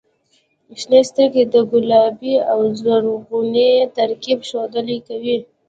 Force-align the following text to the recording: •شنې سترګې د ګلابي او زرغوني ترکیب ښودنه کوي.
•شنې 0.79 1.01
سترګې 1.09 1.43
د 1.53 1.55
ګلابي 1.71 2.35
او 2.51 2.59
زرغوني 2.79 3.71
ترکیب 3.97 4.39
ښودنه 4.49 4.95
کوي. 5.07 5.37